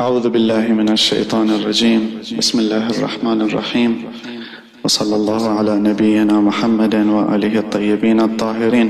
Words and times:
أعوذ 0.00 0.28
بالله 0.28 0.72
من 0.72 0.88
الشيطان 0.88 1.50
الرجيم. 1.50 2.24
بسم 2.38 2.58
الله 2.58 2.90
الرحمن 2.90 3.40
الرحيم. 3.42 3.92
وصلى 4.84 5.16
الله 5.16 5.58
على 5.58 5.74
نبينا 5.76 6.40
محمد 6.40 6.94
وآله 6.94 7.58
الطيبين 7.58 8.20
الطاهرين. 8.20 8.88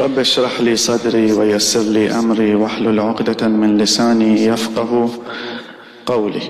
رب 0.00 0.18
اشرح 0.18 0.60
لي 0.60 0.76
صدري 0.76 1.32
ويسر 1.32 1.80
لي 1.80 2.10
أمري 2.10 2.54
واحلل 2.54 3.00
عقدة 3.00 3.48
من 3.48 3.78
لساني 3.78 4.44
يفقه 4.44 5.10
قولي. 6.06 6.44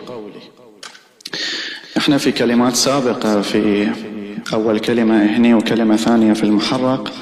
إحنا 1.96 2.18
في 2.18 2.32
كلمات 2.32 2.74
سابقة 2.74 3.40
في 3.40 3.88
أول 4.54 4.78
كلمة 4.78 5.18
هني 5.36 5.54
وكلمة 5.54 5.96
ثانية 5.96 6.32
في 6.32 6.44
المحرق. 6.44 7.12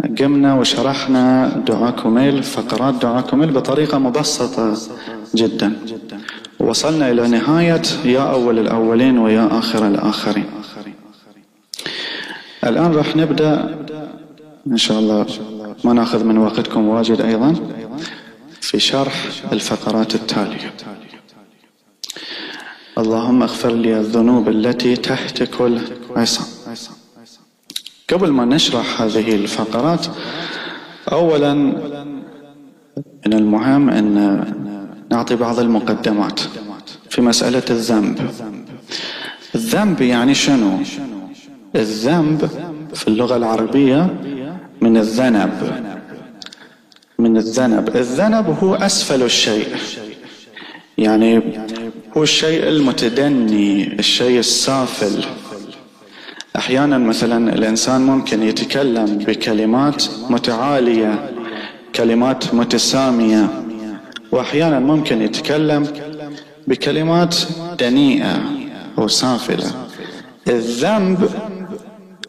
قمنا 0.00 0.54
وشرحنا 0.54 1.48
دعاء 1.66 1.90
كميل 1.90 2.42
فقرات 2.42 2.94
دعاء 2.94 3.20
كميل 3.20 3.50
بطريقة 3.50 3.98
مبسطة 3.98 4.76
جدا. 5.34 5.76
وصلنا 6.60 7.10
إلى 7.10 7.28
نهاية 7.28 7.82
يا 8.04 8.32
أول 8.32 8.58
الأولين 8.58 9.18
ويا 9.18 9.58
آخر 9.58 9.86
الآخرين. 9.86 10.44
الآن 12.64 12.92
راح 12.92 13.16
نبدأ. 13.16 13.78
إن 14.66 14.76
شاء 14.76 14.98
الله 14.98 15.26
ما 15.84 15.92
نأخذ 15.92 16.24
من 16.24 16.38
وقتكم 16.38 16.88
واجد 16.88 17.20
أيضا. 17.20 17.54
في 18.60 18.78
شرح 18.78 19.14
الفقرات 19.52 20.14
التالية. 20.14 20.74
اللهم 22.98 23.42
اغفر 23.42 23.72
لي 23.72 24.00
الذنوب 24.00 24.48
التي 24.48 24.96
تهتك 24.96 25.60
العصام 25.60 26.59
قبل 28.12 28.30
ما 28.30 28.44
نشرح 28.44 29.02
هذه 29.02 29.34
الفقرات 29.34 30.06
اولا 31.12 31.54
من 33.26 33.32
المهم 33.32 33.90
أن 33.90 34.44
نعطي 35.10 35.36
بعض 35.36 35.60
المقدمات 35.60 36.40
في 37.10 37.20
مسألة 37.20 37.62
الذنب. 37.70 38.30
الذنب 39.54 40.00
يعني 40.00 40.34
شنو؟ 40.34 40.78
الذنب 41.76 42.50
في 42.94 43.08
اللغة 43.08 43.36
العربية 43.36 44.14
من 44.80 44.96
الذنب 44.96 45.84
من 47.18 47.36
الذنب. 47.36 47.96
الذنب 47.96 48.56
هو 48.62 48.74
أسفل 48.74 49.22
الشيء 49.22 49.68
يعني 50.98 51.42
هو 52.16 52.22
الشيء 52.22 52.68
المتدني 52.68 53.98
الشيء 53.98 54.38
السافل. 54.38 55.24
أحيانا 56.56 56.98
مثلا 56.98 57.54
الإنسان 57.54 58.00
ممكن 58.00 58.42
يتكلم 58.42 59.04
بكلمات 59.18 60.04
متعالية 60.30 61.30
كلمات 61.94 62.54
متسامية 62.54 63.48
وأحيانا 64.32 64.80
ممكن 64.80 65.22
يتكلم 65.22 65.86
بكلمات 66.66 67.36
دنيئة 67.78 68.42
أو 68.98 69.08
سافلة. 69.08 69.70
الذنب 70.48 71.28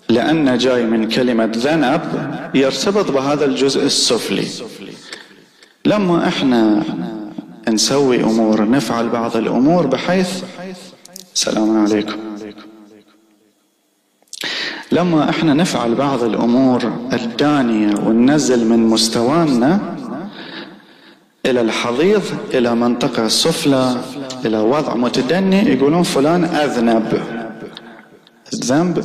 لأنه 0.10 0.56
جاي 0.56 0.86
من 0.86 1.10
كلمة 1.10 1.52
ذنب 1.56 2.02
يرتبط 2.56 3.12
بهذا 3.12 3.46
الجزء 3.46 3.86
السفلي. 3.86 4.48
لما 5.86 6.28
إحنا 6.28 6.84
نسوي 7.70 8.24
أمور 8.24 8.70
نفعل 8.70 9.10
بعض 9.10 9.38
الأمور 9.38 9.88
بحيث 9.88 10.44
سلام 11.34 11.84
عليكم. 11.84 12.31
لما 14.92 15.30
إحنا 15.30 15.54
نفعل 15.54 15.96
بعض 15.96 16.24
الأمور 16.24 16.92
الدانية 17.14 17.96
وننزل 18.06 18.68
من 18.68 18.80
مستوانا 18.80 19.80
إلى 21.46 21.62
الحضيض 21.62 22.22
إلى 22.54 22.76
منطقة 22.76 23.28
سفلى 23.28 23.96
إلى 24.46 24.58
وضع 24.58 24.96
متدني 24.96 25.70
يقولون 25.74 26.04
فلان 26.04 26.44
أذنب. 26.44 27.22
الذنب 28.54 29.04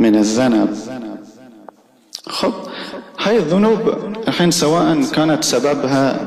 من 0.00 0.16
الذنب. 0.16 0.76
خب 2.26 2.52
هاي 3.20 3.36
الذنوب 3.38 3.80
الحين 4.28 4.50
سواء 4.50 5.02
كانت 5.12 5.44
سببها 5.44 6.20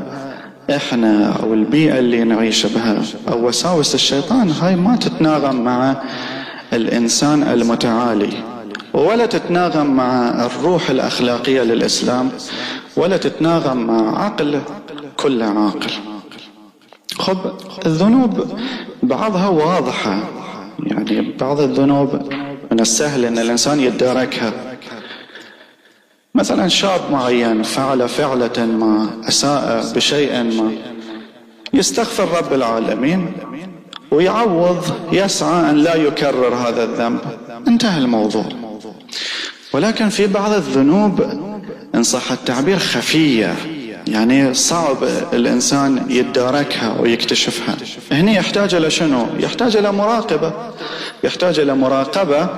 إحنا 0.76 1.34
أو 1.44 1.54
البيئة 1.54 2.00
اللي 2.00 2.24
نعيش 2.24 2.66
بها 2.66 3.02
أو 3.32 3.48
وساوس 3.48 3.96
الشيطان 3.96 4.50
هاي 4.50 4.76
ما 4.76 4.96
تتناغم 4.96 5.64
مع 5.64 5.96
الإنسان 6.74 7.44
المتعالي. 7.44 8.57
ولا 8.98 9.26
تتناغم 9.26 9.96
مع 9.96 10.30
الروح 10.46 10.90
الأخلاقية 10.90 11.62
للإسلام 11.62 12.32
ولا 12.98 13.18
تتناغم 13.18 13.78
مع 13.78 14.26
عقل 14.26 14.62
كل 15.18 15.44
عاقل. 15.44 15.92
خب 17.20 17.38
الذنوب 17.86 18.48
بعضها 19.04 19.48
واضحة. 19.48 20.20
يعني 20.84 21.36
بعض 21.40 21.60
الذنوب 21.62 22.10
من 22.72 22.80
السهل 22.80 23.26
إن 23.26 23.40
الإنسان 23.40 23.80
يتداركها 23.80 24.54
مثلا 26.36 26.68
شاب 26.68 27.02
معين 27.12 27.64
فعل 27.64 28.10
فعلة 28.10 28.66
ما 28.66 29.08
أساء 29.28 29.94
بشيء 29.96 30.44
ما 30.44 30.72
يستغفر 31.74 32.38
رب 32.38 32.54
العالمين 32.54 33.32
ويعوض 34.12 34.84
يسعى 35.12 35.70
أن 35.70 35.76
لا 35.76 35.96
يكرر 35.96 36.56
هذا 36.56 36.84
الذنب. 36.84 37.20
انتهى 37.68 37.98
الموضوع. 37.98 38.67
ولكن 39.74 40.10
في 40.10 40.28
بعض 40.28 40.52
الذنوب 40.52 41.22
إن 41.96 42.04
صح 42.04 42.32
التعبير 42.32 42.78
خفية 42.80 43.56
يعني 44.08 44.54
صعب 44.54 45.04
الإنسان 45.34 46.06
يتداركها 46.10 47.00
ويكتشفها. 47.00 47.76
هنا 48.12 48.32
يحتاج 48.32 48.76
إلى 48.76 48.90
شنو؟ 48.90 49.26
يحتاج 49.40 49.78
إلى 49.78 49.92
مراقبة. 49.92 50.54
يحتاج 51.24 51.60
إلى 51.60 51.76
مراقبة 51.76 52.50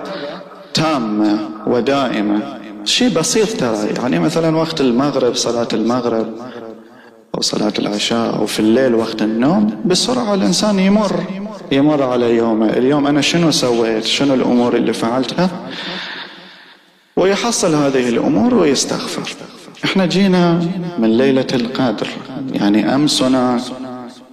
تامة 0.74 1.40
ودائمة. 1.68 2.60
شيء 2.86 3.10
بسيط 3.10 3.60
ترى 3.60 3.88
يعني 3.98 4.20
مثلا 4.20 4.58
وقت 4.58 4.82
المغرب 4.82 5.36
صلاة 5.36 5.68
المغرب 5.74 6.34
أو 7.36 7.42
صلاة 7.42 7.74
العشاء 7.80 8.36
أو 8.36 8.46
في 8.46 8.60
الليل 8.60 8.96
وقت 8.96 9.22
النوم 9.22 9.82
بسرعة 9.86 10.34
الإنسان 10.34 10.80
يمر 10.80 11.24
يمر 11.72 12.04
على 12.04 12.36
يومه. 12.36 12.70
اليوم 12.70 13.08
أنا 13.08 13.22
شنو 13.22 13.52
سويت؟ 13.52 14.06
شنو 14.06 14.34
الأمور 14.34 14.76
اللي 14.76 14.94
فعلتها؟ 14.94 15.50
ويحصل 17.20 17.76
هذه 17.76 18.10
الأمور 18.10 18.54
ويستغفر. 18.54 19.36
إحنا 19.84 20.06
جينا 20.06 20.68
من 21.00 21.18
ليلة 21.18 21.48
القدر 21.54 22.08
يعني 22.54 22.96
أمسنا 22.96 23.62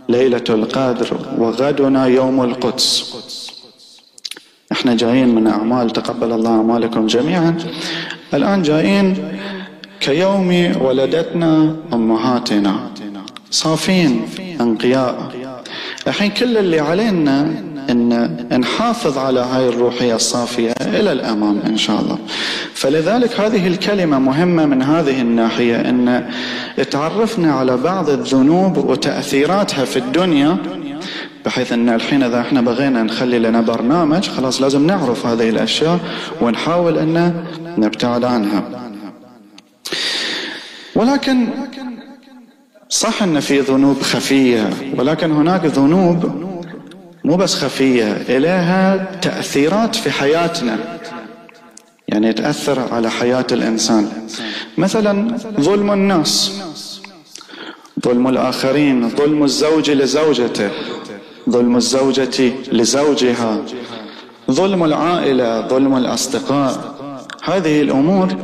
ليلة 0.08 0.44
القدر 0.50 1.18
وغدنا 1.38 2.06
يوم 2.06 2.42
القدس. 2.42 3.14
إحنا 4.72 4.94
جايين 4.94 5.34
من 5.34 5.46
أعمال 5.46 5.90
تقبل 5.90 6.32
الله 6.32 6.50
أعمالكم 6.50 7.06
جميعا. 7.06 7.56
الآن 8.34 8.62
جايين 8.62 9.06
كيوم 10.00 10.72
ولدتنا 10.80 11.76
أمهاتنا 11.92 12.90
صافين 13.50 14.22
أنقياء. 14.60 15.16
الحين 16.06 16.30
كل 16.30 16.58
اللي 16.58 16.80
علينا 16.80 17.54
إن 17.90 18.60
نحافظ 18.60 19.18
على 19.18 19.40
هاي 19.40 19.68
الروحية 19.68 20.14
الصافية 20.14 20.72
إلى 20.80 21.12
الأمام 21.12 21.60
إن 21.66 21.76
شاء 21.76 22.00
الله. 22.00 22.18
فلذلك 22.74 23.40
هذه 23.40 23.66
الكلمة 23.66 24.18
مهمة 24.18 24.66
من 24.66 24.82
هذه 24.82 25.20
الناحية 25.20 25.76
إن 25.76 26.30
تعرفنا 26.90 27.52
على 27.52 27.76
بعض 27.76 28.10
الذنوب 28.10 28.76
وتأثيراتها 28.76 29.84
في 29.84 29.96
الدنيا 29.96 30.56
بحيث 31.44 31.72
إن 31.72 31.88
الحين 31.88 32.22
إذا 32.22 32.40
إحنا 32.40 32.60
بغينا 32.60 33.02
نخلي 33.02 33.38
لنا 33.38 33.60
برنامج 33.60 34.28
خلاص 34.28 34.62
لازم 34.62 34.86
نعرف 34.86 35.26
هذه 35.26 35.48
الأشياء 35.48 36.00
ونحاول 36.40 36.98
إن 36.98 37.44
نبتعد 37.78 38.24
عنها. 38.24 38.62
ولكن 40.94 41.46
صح 42.88 43.22
إن 43.22 43.40
في 43.40 43.60
ذنوب 43.60 44.02
خفية 44.02 44.70
ولكن 44.98 45.30
هناك 45.32 45.64
ذنوب 45.64 46.45
مو 47.26 47.36
بس 47.36 47.54
خفية 47.54 48.12
إليها 48.12 49.10
تأثيرات 49.22 49.96
في 49.96 50.10
حياتنا. 50.10 50.78
يعني 52.08 52.32
تأثر 52.32 52.94
على 52.94 53.10
حياة 53.10 53.46
الإنسان. 53.52 54.08
مثلا 54.78 55.38
ظلم 55.60 55.92
الناس. 55.92 56.62
ظلم 58.04 58.28
الآخرين 58.28 59.08
ظلم 59.08 59.44
الزوج 59.44 59.90
لزوجته. 59.90 60.70
ظلم 61.50 61.76
الزوجة 61.76 62.52
لزوجها. 62.72 63.58
ظلم 64.50 64.84
العائلة 64.84 65.68
ظلم 65.68 65.96
الأصدقاء. 65.96 66.94
هذه 67.44 67.82
الأمور 67.82 68.36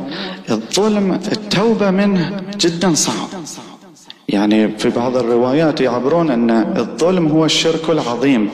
الظلم 0.49 1.11
التوبة 1.13 1.91
منه 1.91 2.41
جدا 2.57 2.93
صعب. 2.93 3.29
يعني 4.29 4.77
في 4.77 4.89
بعض 4.89 5.17
الروايات 5.17 5.81
يعبرون 5.81 6.31
أن 6.31 6.51
الظلم 6.77 7.27
هو 7.27 7.45
الشرك 7.45 7.89
العظيم. 7.89 8.49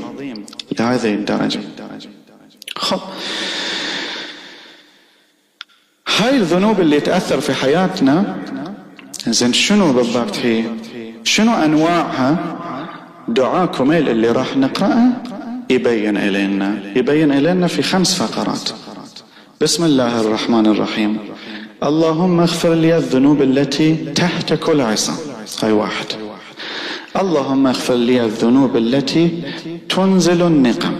لهذه 0.79 1.13
الدرجة. 1.13 1.59
خب. 2.75 2.99
هاي 6.17 6.37
الذنوب 6.37 6.79
اللي 6.79 6.99
تأثر 6.99 7.39
في 7.39 7.53
حياتنا 7.53 8.37
زين 9.27 9.53
شنو 9.53 9.93
بالضبط 9.93 10.35
هي؟ 10.35 10.63
شنو 11.23 11.53
أنواعها؟ 11.53 12.59
دعاء 13.27 13.65
كميل 13.65 14.09
اللي 14.09 14.31
راح 14.31 14.57
نقرأه 14.57 15.03
يبين 15.69 16.17
إلينا. 16.17 16.79
يبين 16.95 17.31
إلينا 17.31 17.67
في 17.67 17.81
خمس 17.81 18.15
فقرات. 18.15 18.69
بسم 19.61 19.85
الله 19.85 20.21
الرحمن 20.21 20.65
الرحيم. 20.65 21.17
اللهم 21.83 22.39
اغفر 22.39 22.73
لي 22.73 22.97
الذنوب 22.97 23.41
التي 23.41 23.95
تحت 23.95 24.53
كل 24.53 24.81
عصا. 24.81 25.13
هاي 25.63 25.71
واحد. 25.71 26.05
اللهم 27.15 27.67
اغفر 27.67 27.95
لي 27.95 28.25
الذنوب 28.25 28.77
التي 28.77 29.41
تنزل 29.89 30.41
النقم. 30.41 30.94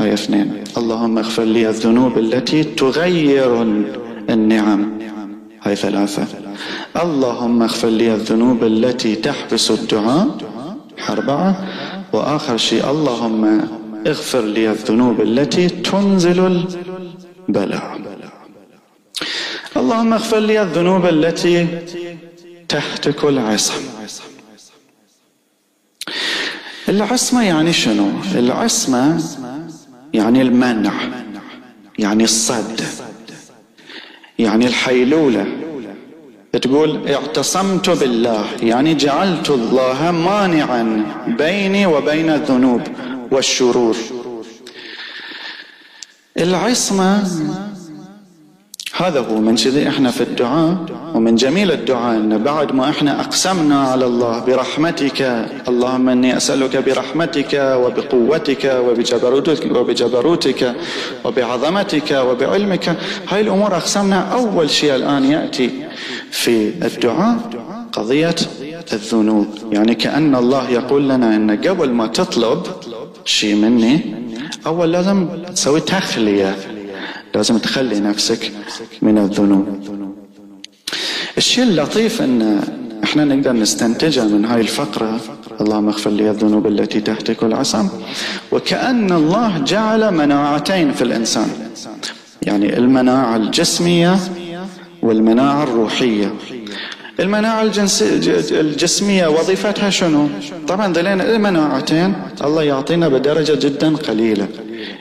هاي 0.00 0.12
اثنين. 0.14 0.64
اللهم 0.76 1.18
اغفر 1.18 1.42
لي 1.42 1.68
الذنوب 1.68 2.18
التي 2.18 2.64
تغير 2.64 3.62
النعم. 4.30 4.98
هاي 5.62 5.76
ثلاثة. 5.76 6.26
اللهم 7.02 7.62
اغفر 7.62 7.88
لي 7.88 8.14
الذنوب 8.14 8.64
التي 8.64 9.14
تحبس 9.14 9.70
الدعاء. 9.70 10.28
أربعة. 11.08 11.66
وآخر 12.12 12.56
شيء 12.56 12.90
اللهم 12.90 13.60
اغفر 14.06 14.40
لي 14.40 14.70
الذنوب 14.70 15.20
التي 15.20 15.68
تنزل 15.68 16.64
البلاء. 17.48 18.00
اللهم 19.76 20.12
اغفر 20.12 20.38
لي 20.38 20.62
الذنوب 20.62 21.06
التي 21.06 21.66
تحت 22.68 23.08
كل 23.08 23.38
عصم 23.38 23.82
العصمة 26.88 27.42
يعني 27.42 27.72
شنو؟ 27.72 28.10
العصمة 28.34 29.20
يعني 30.14 30.42
المنع 30.42 30.92
يعني 31.98 32.24
الصد 32.24 32.80
يعني 34.38 34.66
الحيلولة. 34.66 35.46
تقول 36.62 37.08
اعتصمت 37.08 37.90
بالله 37.90 38.46
يعني 38.62 38.94
جعلت 38.94 39.50
الله 39.50 40.10
مانعا 40.10 41.04
بيني 41.38 41.86
وبين 41.86 42.30
الذنوب 42.30 42.82
والشرور. 43.30 43.96
العصمة 46.38 47.24
هذا 48.98 49.20
هو 49.20 49.40
من 49.40 49.56
كذي 49.56 49.88
إحنا 49.88 50.10
في 50.10 50.20
الدعاء 50.20 50.76
ومن 51.14 51.34
جميل 51.34 51.70
الدعاء 51.72 52.16
إن 52.16 52.38
بعد 52.38 52.72
ما 52.72 52.90
إحنا 52.90 53.20
أقسمنا 53.20 53.80
على 53.80 54.06
الله 54.06 54.44
برحمتك 54.44 55.22
اللهم 55.68 56.08
إني 56.08 56.36
أسألك 56.36 56.76
برحمتك 56.76 57.52
وبقوتك 57.54 58.64
وبجبروتك 58.86 59.76
وبجبروتك 59.76 60.74
وبعظمتك 61.24 62.10
وبعلمك. 62.10 62.96
هاي 63.28 63.40
الأمور 63.40 63.76
أقسمنا 63.76 64.20
أول 64.32 64.70
شيء 64.70 64.94
الآن 64.94 65.24
يأتي 65.24 65.70
في 66.30 66.68
الدعاء 66.86 67.36
قضية 67.92 68.36
الذنوب. 68.92 69.46
يعني 69.72 69.94
كأن 69.94 70.34
الله 70.34 70.70
يقول 70.70 71.08
لنا 71.08 71.36
إن 71.36 71.50
قبل 71.50 71.90
ما 71.90 72.06
تطلب 72.06 72.62
شيء 73.24 73.54
مني 73.54 74.00
أول 74.66 74.92
لازم 74.92 75.28
تسوي 75.54 75.80
تخلية. 75.80 76.77
لازم 77.34 77.58
تخلي 77.58 78.00
نفسك 78.00 78.52
من 79.02 79.18
الذنوب. 79.18 79.66
الشيء 81.38 81.64
اللطيف 81.64 82.22
إن 82.22 82.60
إحنا 83.04 83.24
نقدر 83.24 83.52
نستنتجه 83.52 84.24
من 84.24 84.44
هاي 84.44 84.60
الفقرة 84.60 85.20
اللهم 85.60 85.88
اغفر 85.88 86.10
لي 86.10 86.30
الذنوب 86.30 86.66
التي 86.66 87.00
تحتك 87.00 87.42
العصم 87.42 87.88
وكأن 88.52 89.12
الله 89.12 89.58
جعل 89.58 90.14
مناعتين 90.14 90.92
في 90.92 91.02
الإنسان. 91.02 91.48
يعني 92.42 92.78
المناعة 92.78 93.36
الجسمية 93.36 94.16
والمناعة 95.02 95.62
الروحية. 95.62 96.34
المناعة 97.20 97.62
الجسمية 98.50 99.26
وظيفتها 99.26 99.90
شنو؟ 99.90 100.28
طبعا 100.68 100.92
ذلين 100.92 101.20
المناعتين 101.20 102.14
الله 102.44 102.62
يعطينا 102.62 103.08
بدرجة 103.08 103.54
جدا 103.66 103.96
قليلة. 103.96 104.48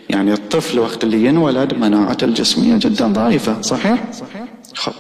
يعني 0.09 0.33
الطفل 0.33 0.79
وقت 0.79 1.03
اللي 1.03 1.25
ينولد 1.25 1.74
مناعته 1.74 2.25
الجسمية 2.25 2.77
جدا 2.77 3.07
ضعيفة 3.07 3.62
صحيح؟ 3.62 4.03
خب. 4.75 4.94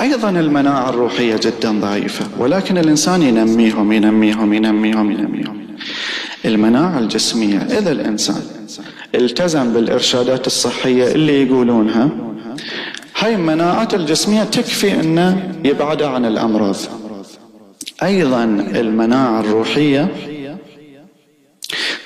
أيضا 0.00 0.30
المناعة 0.30 0.88
الروحية 0.90 1.40
جدا 1.42 1.80
ضعيفة 1.80 2.26
ولكن 2.38 2.78
الإنسان 2.78 3.22
ينميهم 3.22 3.92
ينميهم 3.92 4.52
ينميهم 4.52 5.10
ينميهم. 5.12 5.62
المناعة 6.44 6.98
الجسمية 6.98 7.58
إذا 7.58 7.92
الإنسان 7.92 8.42
التزم 9.14 9.72
بالإرشادات 9.72 10.46
الصحية 10.46 11.12
اللي 11.12 11.42
يقولونها 11.46 12.08
هاي 13.18 13.34
المناعات 13.34 13.94
الجسمية 13.94 14.44
تكفي 14.44 15.00
أنه 15.00 15.52
يبعد 15.64 16.02
عن 16.02 16.24
الأمراض. 16.24 16.76
أيضا 18.02 18.44
المناعة 18.74 19.40
الروحية 19.40 20.08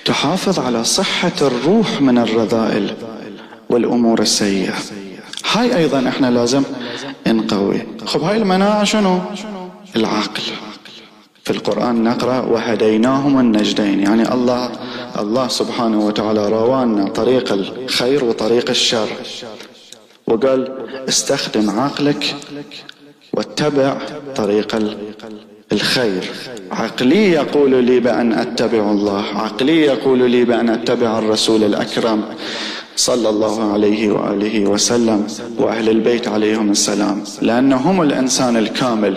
تحافظ 0.07 0.59
على 0.59 0.85
صحة 0.85 1.33
الروح 1.43 2.01
من 2.01 2.19
الرذائل 2.19 2.95
والأمور 3.71 4.21
السيئة. 4.21 4.75
هاي 5.53 5.77
أيضا 5.77 6.09
إحنا 6.09 6.31
لازم 6.31 6.63
نقوي. 7.27 7.87
خب 8.07 8.23
هاي 8.23 8.37
المناعة 8.37 8.85
شنو؟ 8.85 9.21
العقل. 9.97 10.43
في 11.45 11.51
القرآن 11.51 12.05
نقرأ 12.05 12.41
وهديناهم 12.41 13.41
النجدين. 13.41 14.01
يعني 14.01 14.35
الله 14.35 14.71
الله 15.19 15.49
سبحانه 15.49 16.07
وتعالى 16.07 16.49
روانا 16.49 17.09
طريق 17.09 17.53
الخير 17.53 18.25
وطريق 18.25 18.71
الشر. 18.71 19.09
وقال 20.27 20.61
استخدم 21.09 21.71
عقلك 21.81 22.35
واتبع 23.33 23.99
طريق 24.37 24.75
الخير. 25.73 26.25
عقلي 26.71 27.31
يقول 27.31 27.85
لي 27.85 28.01
بأن 28.01 28.33
أتبع 28.33 28.91
الله. 28.91 29.25
عقلي 29.35 29.81
يقول 29.81 30.31
لي 30.31 30.45
بأن 30.45 30.69
أتبع 30.69 31.19
الرسول 31.19 31.65
الأكرم 31.65 32.25
صلى 32.97 33.29
الله 33.29 33.73
عليه 33.73 34.11
وآله 34.11 34.67
وسلم 34.67 35.27
وأهل 35.59 35.89
البيت 35.89 36.29
عليهم 36.29 36.71
السلام 36.71 37.25
لأنهم 37.43 38.03
الإنسان 38.03 38.57
الكامل. 38.57 39.17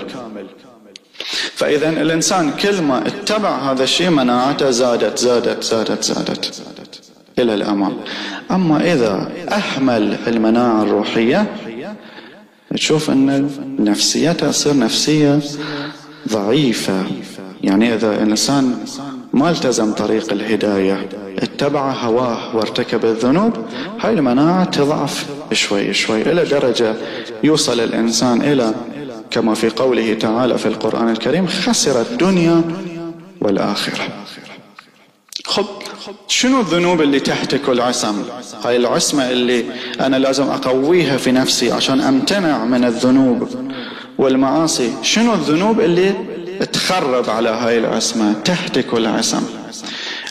فإذا 1.55 1.89
الإنسان 1.89 2.51
كل 2.51 2.81
ما 2.81 3.07
اتبع 3.07 3.71
هذا 3.71 3.83
الشيء 3.83 4.09
مناعته 4.09 4.69
زادت 4.69 5.19
زادت 5.19 5.63
زادت 5.63 6.03
زادت 6.03 6.61
إلى 7.39 7.53
الأمام. 7.53 7.93
أما 8.51 8.93
إذا 8.93 9.31
أحمل 9.51 10.17
المناعة 10.27 10.83
الروحية 10.83 11.55
تشوف 12.75 13.09
أن 13.09 13.49
نفسيته 13.79 14.51
تصير 14.51 14.77
نفسية 14.77 15.39
ضعيفة. 16.27 17.05
يعني 17.63 17.93
إذا 17.93 18.11
الإنسان 18.23 18.85
ما 19.33 19.49
التزم 19.49 19.93
طريق 19.93 20.31
الهداية 20.31 21.09
اتبع 21.39 21.91
هواه 21.91 22.55
وارتكب 22.55 23.05
الذنوب 23.05 23.53
هاي 23.99 24.13
المناعة 24.13 24.63
تضعف 24.63 25.25
شوي 25.53 25.93
شوي 25.93 26.21
إلى 26.21 26.43
درجة 26.45 26.95
يوصل 27.43 27.79
الإنسان 27.79 28.41
إلى 28.41 28.73
كما 29.31 29.53
في 29.53 29.69
قوله 29.69 30.13
تعالى 30.13 30.57
في 30.57 30.65
القرآن 30.65 31.09
الكريم 31.09 31.47
خسر 31.47 32.01
الدنيا 32.01 32.61
والآخرة. 33.41 34.07
خب 35.45 35.65
شنو 36.27 36.59
الذنوب 36.59 37.01
اللي 37.01 37.19
تحتك 37.19 37.69
العصم 37.69 38.15
هاي 38.65 38.77
العصمة 38.77 39.29
اللي 39.29 39.65
أنا 39.99 40.15
لازم 40.15 40.43
أقويها 40.43 41.17
في 41.17 41.31
نفسي 41.31 41.71
عشان 41.71 42.01
أمتنع 42.01 42.65
من 42.65 42.83
الذنوب. 42.83 43.49
والمعاصي 44.19 44.93
شنو 45.01 45.33
الذنوب 45.33 45.79
اللي 45.79 46.13
تخرب 46.73 47.29
على 47.29 47.49
هاي 47.49 47.77
العصمة 47.77 48.33
تحتك 48.33 48.93
العصم؟ 48.93 49.43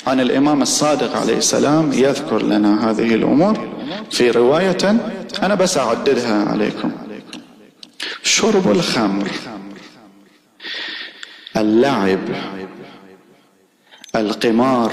عن 0.07 0.21
الإمام 0.21 0.62
الصادق 0.62 1.16
عليه 1.16 1.37
السلام 1.37 1.92
يذكر 1.92 2.42
لنا 2.42 2.90
هذه 2.90 3.14
الأمور 3.14 3.68
في 4.11 4.30
رواية 4.30 4.97
أنا 5.42 5.54
بس 5.54 5.78
أعددها 5.78 6.45
عليكم. 6.45 6.90
شرب 8.23 8.71
الخمر 8.71 9.28
اللعب 11.57 12.21
القمار 14.16 14.92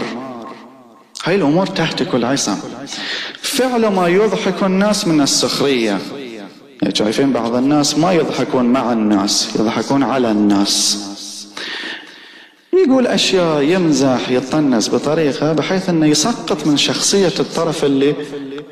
هاي 1.25 1.35
الأمور 1.35 1.67
تحتك 1.67 2.15
العصم. 2.15 2.57
فعل 3.41 3.87
ما 3.87 4.07
يضحك 4.07 4.63
الناس 4.63 5.07
من 5.07 5.21
السخرية. 5.21 5.99
شايفين 6.93 7.33
بعض 7.33 7.55
الناس 7.55 7.97
ما 7.97 8.13
يضحكون 8.13 8.65
مع 8.65 8.93
الناس 8.93 9.55
يضحكون 9.55 10.03
على 10.03 10.31
الناس. 10.31 11.01
يقول 12.73 13.07
أشياء 13.07 13.61
يمزح 13.61 14.29
يطنز 14.29 14.87
بطريقة 14.87 15.53
بحيث 15.53 15.89
أنه 15.89 16.05
يسقط 16.05 16.67
من 16.67 16.77
شخصية 16.77 17.33
الطرف 17.39 17.85
اللي 17.85 18.15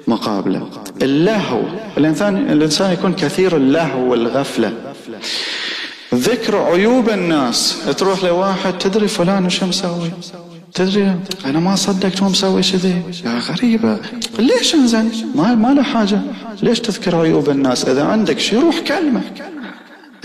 مقابله. 0.08 0.70
اللهو 1.02 1.62
الإنسان, 1.98 2.52
الإنسان 2.52 2.94
يكون 2.94 3.14
كثير 3.14 3.56
اللهو 3.56 4.12
والغفلة. 4.12 4.74
ذكر 6.14 6.58
عيوب 6.58 7.10
الناس. 7.10 7.78
تروح 7.98 8.24
لواحد 8.24 8.78
تدري 8.78 9.08
فلان 9.08 9.46
وش 9.46 9.64
مسوي؟ 9.64 10.12
تدري 10.74 11.16
أنا 11.46 11.60
ما 11.60 11.76
صدقت 11.76 12.22
هو 12.22 12.30
مسوي 12.30 12.62
كذي 12.62 13.02
يا 13.26 13.40
غريبة. 13.40 13.98
ليش 14.40 14.76
انزين؟ 14.76 15.12
ما 15.36 15.56
ما 15.56 15.74
له 15.74 15.84
حاجة. 15.84 16.20
ليش 16.62 16.80
تذكر 16.80 17.16
عيوب 17.16 17.50
الناس؟ 17.50 17.86
إذا 17.86 18.04
عندك 18.04 18.40
شيء 18.40 18.60
روح 18.60 18.80
كلمه. 18.80 19.22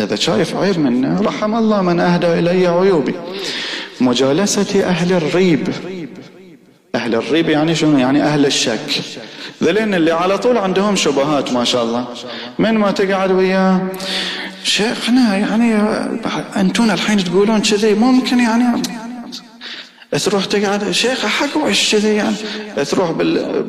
إذا 0.01 0.17
شايف 0.17 0.57
عيب 0.57 0.79
منه 0.79 1.21
رحم 1.21 1.55
الله 1.55 1.83
من 1.83 2.01
أهدى 2.01 2.27
إلي 2.27 2.67
عيوبي. 2.67 3.15
مجالسة 4.01 4.85
أهل 4.85 5.13
الريب. 5.13 5.69
أهل 6.95 7.15
الريب 7.15 7.49
يعني 7.49 7.75
شنو؟ 7.75 7.99
يعني 7.99 8.23
أهل 8.23 8.47
الشك. 8.47 9.03
ذلين 9.63 9.95
اللي 9.95 10.13
على 10.13 10.39
طول 10.39 10.59
عندهم 10.59 10.97
شبهات 10.97 11.53
ما 11.53 11.65
شاء 11.65 11.85
الله. 11.85 12.05
من 12.59 12.75
ما 12.79 12.91
تقعد 12.91 13.31
وياه؟ 13.31 13.81
شيخنا 14.65 15.37
يعني 15.37 15.75
أنتون 16.57 16.91
الحين 16.91 17.25
تقولون 17.25 17.61
كذي 17.61 17.95
ممكن 17.95 18.39
يعني 18.39 18.83
تروح 20.17 20.45
تقعد 20.45 20.91
شيخ 20.91 21.27
حق 21.27 21.57
وش 21.57 21.93
كذي 21.95 22.15
يعني. 22.15 22.37
تروح 22.91 23.11
بال 23.11 23.65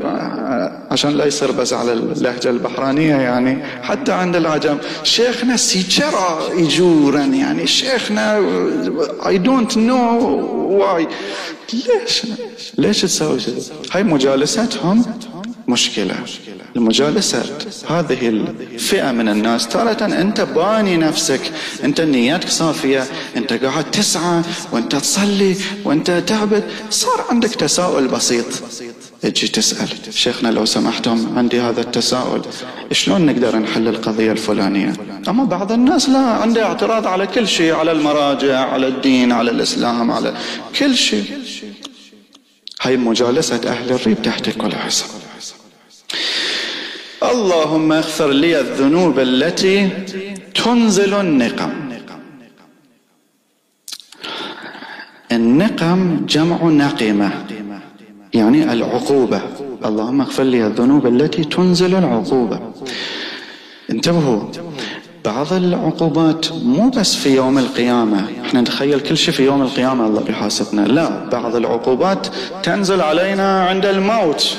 عشان 0.91 1.11
لا 1.11 1.25
يصير 1.25 1.51
بس 1.51 1.73
على 1.73 1.93
اللهجة 1.93 2.49
البحرانية 2.49 3.15
يعني 3.15 3.63
حتى 3.83 4.11
عند 4.11 4.35
العجم. 4.35 4.77
شيخنا 5.03 5.57
سيجرا 5.57 6.49
يجورا 6.53 7.21
يعني 7.21 7.67
شيخنا 7.67 8.39
I 9.21 9.37
don't 9.37 9.75
know 9.75 10.23
why. 10.81 11.07
ليش؟ 11.73 12.21
ليش 12.77 13.01
تسوي 13.01 13.37
كذي؟ 13.39 13.61
هاي 13.91 14.03
مجالستهم 14.03 15.05
مشكلة. 15.67 16.15
المجالسة 16.75 17.43
هذه 17.89 18.29
الفئة 18.29 19.11
من 19.11 19.29
الناس 19.29 19.67
تارة 19.67 20.05
أنت 20.05 20.41
باني 20.41 20.97
نفسك 20.97 21.41
أنت 21.83 22.01
نياتك 22.01 22.49
صافية 22.49 23.03
أنت 23.37 23.53
قاعد 23.53 23.91
تسعى 23.91 24.41
وأنت 24.71 24.95
تصلي 24.95 25.55
وأنت 25.85 26.23
تعبد. 26.27 26.63
صار 26.89 27.25
عندك 27.29 27.49
تساؤل 27.49 28.07
بسيط. 28.07 28.45
تجي 29.21 29.47
تسأل. 29.47 29.87
شيخنا 30.09 30.49
لو 30.49 30.65
سمحتم 30.65 31.37
عندي 31.37 31.61
هذا 31.61 31.81
التساؤل. 31.81 32.41
شلون 32.91 33.25
نقدر 33.25 33.55
نحل 33.55 33.87
القضية 33.87 34.31
الفلانية؟ 34.31 34.93
أما 35.27 35.43
بعض 35.43 35.71
الناس 35.71 36.09
لا 36.09 36.19
عنده 36.19 36.65
اعتراض 36.65 37.07
على 37.07 37.27
كل 37.27 37.47
شيء 37.47 37.73
على 37.73 37.91
المراجع 37.91 38.59
على 38.59 38.87
الدين 38.87 39.31
على 39.31 39.51
الإسلام 39.51 40.11
على 40.11 40.33
كل 40.79 40.95
شيء. 40.95 41.23
هاي 42.81 42.97
مجالسة 42.97 43.61
أهل 43.67 43.91
الريب 43.91 44.21
تحت 44.21 44.49
كل 44.49 44.75
حساب. 44.75 45.18
اللهم 47.23 47.91
اغفر 47.91 48.31
لي 48.31 48.59
الذنوب 48.59 49.19
التي 49.19 49.89
تنزل 50.55 51.13
النقم. 51.13 51.71
النقم 55.31 56.25
جمع 56.25 56.63
نقمة 56.63 57.31
يعني 58.33 58.73
العقوبة. 58.73 59.41
اللهم 59.85 60.21
اغفر 60.21 60.43
لي 60.43 60.67
الذنوب 60.67 61.07
التي 61.07 61.43
تنزل 61.43 61.95
العقوبة. 61.95 62.59
انتبهوا 63.89 64.41
بعض 65.25 65.53
العقوبات 65.53 66.51
مو 66.51 66.89
بس 66.89 67.15
في 67.15 67.35
يوم 67.35 67.57
القيامة. 67.57 68.25
إحنا 68.45 68.61
نتخيل 68.61 68.99
كل 68.99 69.17
شيء 69.17 69.33
في 69.33 69.45
يوم 69.45 69.61
القيامة 69.61 70.07
الله 70.07 70.21
بيحاسبنا. 70.21 70.81
لا 70.81 71.29
بعض 71.29 71.55
العقوبات 71.55 72.27
تنزل 72.63 73.01
علينا 73.01 73.63
عند 73.63 73.85
الموت 73.85 74.57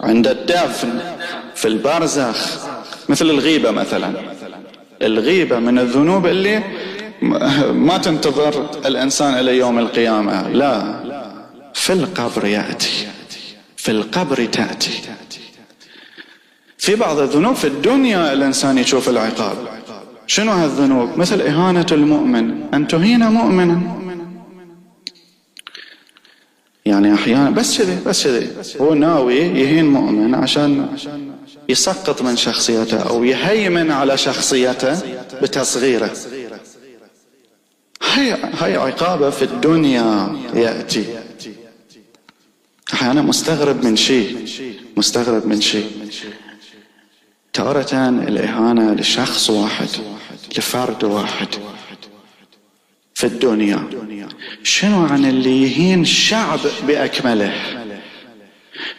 عند 0.00 0.26
الدفن. 0.26 1.15
في 1.56 1.68
البرزخ 1.68 2.66
مثل 3.08 3.30
الغيبة 3.30 3.70
مثلا. 3.70 4.12
الغيبة 5.02 5.58
من 5.58 5.78
الذنوب 5.78 6.26
اللي 6.26 6.62
ما 7.72 7.98
تنتظر 7.98 8.70
الإنسان 8.86 9.34
إلى 9.34 9.58
يوم 9.58 9.78
القيامة. 9.78 10.48
لا 10.48 11.00
في 11.74 11.92
القبر 11.92 12.46
يأتي. 12.46 13.06
في 13.76 13.90
القبر 13.90 14.44
تأتي. 14.44 15.00
في 16.78 16.94
بعض 16.94 17.18
الذنوب 17.18 17.54
في 17.54 17.66
الدنيا 17.66 18.32
الإنسان 18.32 18.78
يشوف 18.78 19.08
العقاب. 19.08 19.56
شنو 20.26 20.52
هالذنوب؟ 20.52 21.18
مثل 21.18 21.40
إهانة 21.40 21.86
المؤمن. 21.92 22.74
أن 22.74 22.88
تهين 22.88 23.26
مؤمنا. 23.26 23.80
يعني 26.96 27.14
أحيانا 27.14 27.50
بس 27.50 27.78
كذي 27.78 27.98
بس 28.06 28.24
كذي 28.24 28.50
هو 28.80 28.94
ناوي 28.94 29.34
يهين 29.34 29.86
مؤمن 29.86 30.34
عشان 30.34 30.88
يسقط 31.68 32.22
من 32.22 32.36
شخصيته 32.36 32.98
أو 32.98 33.24
يهيمن 33.24 33.90
على 33.90 34.16
شخصيته 34.18 34.98
بتصغيره. 35.42 36.10
هاي 38.02 38.32
هاي 38.32 38.76
عقابة 38.76 39.30
في 39.30 39.42
الدنيا 39.42 40.36
يأتي. 40.54 41.04
أحيانا 42.92 43.22
مستغرب 43.22 43.84
من 43.84 43.96
شيء 43.96 44.48
مستغرب 44.96 45.46
من 45.46 45.60
شيء. 45.60 45.90
تارة 47.52 48.08
الإهانة 48.08 48.94
لشخص 48.94 49.50
واحد 49.50 49.88
لفرد 50.58 51.04
واحد. 51.04 51.48
في 53.16 53.24
الدنيا. 53.24 53.82
شنو 54.62 55.06
عن 55.06 55.24
اللي 55.24 55.62
يهين 55.62 56.04
شعب 56.04 56.58
بأكمله؟ 56.86 57.52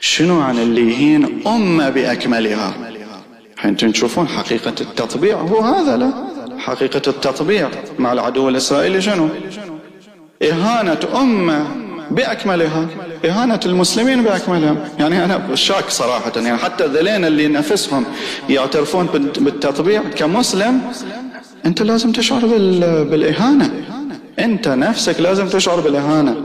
شنو 0.02 0.42
عن 0.42 0.60
اللي 0.60 0.92
يهين 0.92 1.48
أمة 1.48 1.90
بأكملها؟ 1.90 2.74
أنتم 3.66 3.92
تشوفون 3.92 4.28
حقيقة 4.28 4.74
التطبيع. 4.82 5.38
هو 5.38 5.62
هذا 5.62 5.98
لا. 5.98 6.14
حقيقة 6.58 7.02
التطبيع 7.08 7.70
مع 8.00 8.14
العدو 8.14 8.50
الإسرائيلي 8.50 9.02
شنو؟ 9.02 9.30
إهانة 10.42 11.00
أمة 11.16 11.68
بأكملها. 12.12 12.88
إهانة 13.26 13.60
المسلمين 13.66 14.24
بأكملهم 14.24 14.78
يعني 15.00 15.26
أنا 15.26 15.56
شاك 15.56 15.90
صراحة. 15.90 16.32
يعني 16.36 16.58
حتى 16.58 16.86
ذلين 16.86 17.26
اللي 17.26 17.48
نفسهم 17.48 18.06
يعترفون 18.50 19.06
بالتطبيع 19.38 20.02
كمسلم 20.02 20.82
أنت 21.66 21.82
لازم 21.82 22.12
تشعر 22.12 22.46
بالإهانة. 23.04 23.97
أنت 24.40 24.68
نفسك 24.68 25.20
لازم 25.20 25.48
تشعر 25.48 25.80
بالإهانة. 25.80 26.36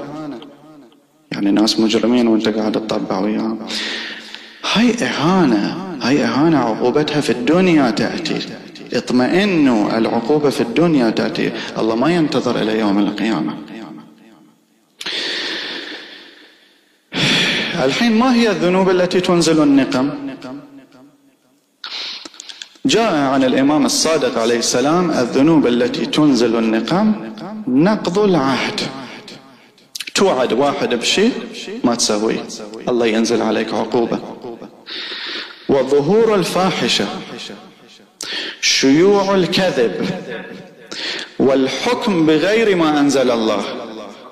يعني 1.32 1.50
ناس 1.50 1.80
مجرمين 1.80 2.28
وأنت 2.28 2.48
قاعد 2.48 2.72
تطبع 2.72 3.18
وياهم. 3.18 3.58
هاي 4.72 4.94
إهانة 5.02 5.96
هاي 6.02 6.24
إهانة 6.24 6.58
عقوبتها 6.58 7.20
في 7.20 7.30
الدنيا 7.30 7.90
تأتي. 7.90 8.38
اطمئنوا 8.92 9.98
العقوبة 9.98 10.50
في 10.50 10.60
الدنيا 10.60 11.10
تأتي. 11.10 11.52
الله 11.78 11.94
ما 11.94 12.14
ينتظر 12.14 12.62
إلى 12.62 12.78
يوم 12.78 12.98
القيامة. 12.98 13.54
الحين 17.84 18.18
ما 18.18 18.34
هي 18.34 18.50
الذنوب 18.50 18.90
التي 18.90 19.20
تنزل 19.20 19.62
النقم؟ 19.62 20.10
جاء 22.86 23.14
عن 23.14 23.44
الإمام 23.44 23.86
الصادق 23.86 24.38
عليه 24.38 24.58
السلام 24.58 25.10
الذنوب 25.10 25.66
التي 25.66 26.06
تنزل 26.06 26.56
النقم 26.56 27.14
نقض 27.68 28.18
العهد. 28.18 28.80
توعد 30.14 30.52
واحد 30.52 30.94
بشيء 30.94 31.32
ما 31.84 31.94
تسويه. 31.94 32.42
الله 32.88 33.06
ينزل 33.06 33.42
عليك 33.42 33.74
عقوبة. 33.74 34.18
وظهور 35.68 36.34
الفاحشة 36.34 37.06
شيوع 38.60 39.34
الكذب 39.34 40.10
والحكم 41.38 42.26
بغير 42.26 42.76
ما 42.76 43.00
أنزل 43.00 43.30
الله. 43.30 43.62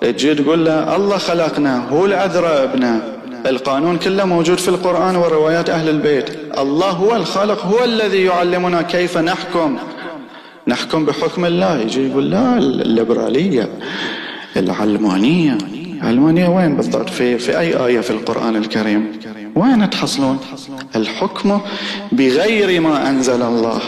تجي 0.01 0.35
تقول 0.35 0.65
له 0.65 0.97
الله 0.97 1.19
خلقنا 1.19 1.89
هو 1.89 2.07
الأذرى 2.07 2.49
ابنه. 2.49 3.10
القانون 3.47 3.99
كله 3.99 4.25
موجود 4.25 4.59
في 4.59 4.69
القرآن 4.69 5.17
وروايات 5.17 5.71
أهل 5.71 5.89
البيت. 5.89 6.31
الله 6.59 6.91
هو 6.91 7.17
الخالق 7.17 7.67
هو 7.67 7.85
الذي 7.85 8.25
يعلمنا 8.25 8.83
كيف 8.83 9.19
نحكم. 9.19 9.79
نحكم 10.69 11.05
بحكم 11.07 11.45
الله. 11.45 11.79
يجي 11.79 12.09
يقول 12.09 12.31
لا 12.31 12.59
الليبرالية 12.59 13.69
العلمانية. 14.57 15.59
العلمانية 16.03 16.49
وين 16.49 16.77
بالضبط؟ 16.77 17.11
في, 17.11 17.39
في 17.39 17.59
أي 17.59 17.87
آية 17.87 18.01
في 18.01 18.11
القرآن 18.11 18.57
الكريم؟ 18.57 19.13
وين 19.55 19.91
تحصلون؟ 19.91 20.39
الحكم 20.97 21.61
بغير 22.13 22.81
ما 22.81 23.09
أنزل 23.09 23.43
الله. 23.43 23.81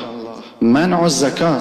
منع 0.61 1.05
الزكاة. 1.05 1.61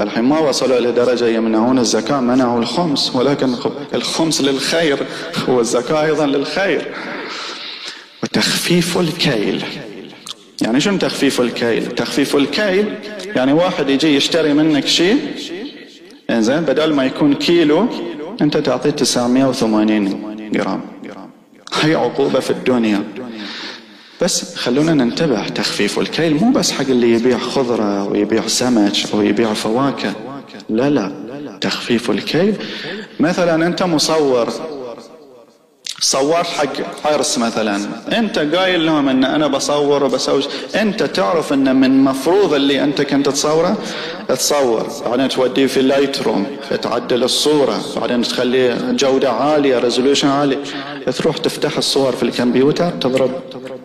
الحين 0.00 0.24
ما 0.24 0.38
وصلوا 0.38 0.78
إلى 0.78 0.92
درجة 0.92 1.28
يمنعون 1.28 1.78
الزكاة 1.78 2.20
منعوا 2.20 2.58
الخمس 2.60 3.16
ولكن 3.16 3.54
الخمس 3.94 4.40
للخير 4.40 5.06
والزكاة 5.48 6.02
أيضا 6.04 6.26
للخير. 6.26 6.94
وتخفيف 8.22 8.98
الكيل. 8.98 9.64
يعني 10.62 10.80
شنو 10.80 10.98
تخفيف 10.98 11.40
الكيل؟ 11.40 11.86
تخفيف 11.86 12.36
الكيل 12.36 12.94
يعني 13.36 13.52
واحد 13.52 13.88
يجي 13.88 14.16
يشتري 14.16 14.52
منك 14.54 14.86
شيء 14.86 15.18
زين 16.30 16.60
بدل 16.60 16.92
ما 16.94 17.04
يكون 17.04 17.34
كيلو 17.34 17.88
أنت 18.40 18.56
تعطيه 18.56 18.90
980 18.90 20.50
جرام. 20.52 20.80
هي 21.80 21.94
عقوبة 21.94 22.40
في 22.40 22.50
الدنيا. 22.50 23.04
بس 24.22 24.56
خلونا 24.56 24.94
ننتبه. 24.94 25.48
تخفيف 25.48 25.98
الكيل 25.98 26.34
مو 26.34 26.52
بس 26.52 26.72
حق 26.72 26.84
اللي 26.88 27.12
يبيع 27.12 27.38
خضرة 27.38 28.08
ويبيع 28.08 28.46
سمك 28.46 28.92
أو 29.14 29.22
يبيع 29.22 29.54
فواكه. 29.54 30.12
لا 30.68 30.90
لا. 30.90 31.12
تخفيف 31.60 32.10
الكيل. 32.10 32.54
مثلا 33.20 33.66
أنت 33.66 33.82
مصور 33.82 34.48
صورت 36.04 36.46
حق 36.46 36.72
عرس 37.04 37.38
مثلا. 37.38 37.80
أنت 38.12 38.38
قايل 38.38 38.86
لهم 38.86 39.08
إن 39.08 39.24
أنا 39.24 39.46
بصور 39.46 40.04
وبسوي. 40.04 40.42
أنت 40.74 41.02
تعرف 41.02 41.52
إن 41.52 41.76
من 41.76 42.04
مفروض 42.04 42.54
اللي 42.54 42.84
أنت 42.84 43.02
كنت 43.02 43.28
تصوره؟ 43.28 43.76
تصور 44.28 44.86
بعدين 45.06 45.28
توديه 45.28 45.66
في 45.66 45.80
ال 45.80 46.22
Lightroom 46.22 46.46
تعدل 46.82 47.24
الصورة. 47.24 47.80
بعدين 47.96 48.22
تخليه 48.22 48.76
جودة 48.90 49.32
عالية 49.32 49.78
resolution 49.78 50.28
عالي 50.28 50.58
تروح 51.18 51.36
تفتح 51.36 51.76
الصور 51.76 52.12
في 52.12 52.22
الكمبيوتر 52.22 52.90
تضرب 52.90 53.30